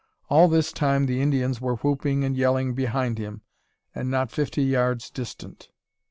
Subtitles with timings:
[0.29, 3.43] All this time the Indians were whooping and yelling behind him,
[3.93, 5.69] and not fifty yards distant.